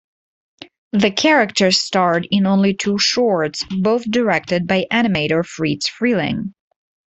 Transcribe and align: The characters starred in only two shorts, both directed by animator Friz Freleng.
The 0.93 1.11
characters 1.11 1.79
starred 1.79 2.27
in 2.31 2.47
only 2.47 2.73
two 2.73 2.97
shorts, 2.97 3.63
both 3.65 4.03
directed 4.09 4.65
by 4.65 4.87
animator 4.91 5.45
Friz 5.45 5.83
Freleng. 5.85 6.55